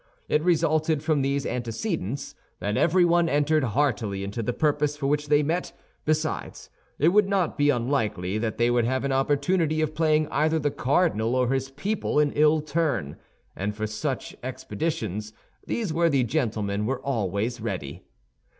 [0.27, 5.43] It resulted from these antecedents that everyone entered heartily into the purpose for which they
[5.43, 5.73] met;
[6.05, 10.57] besides, it would not be unlikely that they would have an opportunity of playing either
[10.57, 13.15] the cardinal or his people an ill turn,
[13.55, 15.33] and for such expeditions
[15.67, 18.01] these worthy gentlemen were always ready.